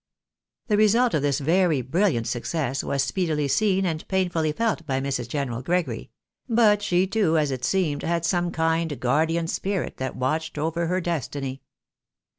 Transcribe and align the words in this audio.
The 0.65 0.77
result 0.77 1.13
of 1.13 1.21
this 1.21 1.37
very 1.37 1.83
brilliant 1.83 2.25
success 2.25 2.83
was 2.83 3.03
speedily 3.03 3.47
seen 3.47 3.85
and 3.85 4.07
painfully 4.07 4.51
felt 4.51 4.83
by 4.87 4.99
Mrs. 4.99 5.27
General 5.27 5.61
Gregory: 5.61 6.09
but 6.49 6.81
she, 6.81 7.05
too, 7.05 7.37
as 7.37 7.51
it 7.51 7.63
seemed, 7.63 8.01
had 8.01 8.25
some 8.25 8.49
kind, 8.49 8.99
guardian 8.99 9.45
spirit 9.45 9.97
that 9.97 10.15
watched 10.15 10.57
over 10.57 10.87
her 10.87 11.01
destiny. 11.01 11.61